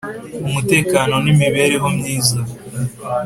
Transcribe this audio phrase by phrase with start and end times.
[0.45, 2.39] umutekano n imibereho myiza